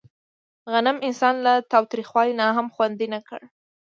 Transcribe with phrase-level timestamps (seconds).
[0.71, 3.41] غنم انسان له تاوتریخوالي نه هم خوندي نه کړ.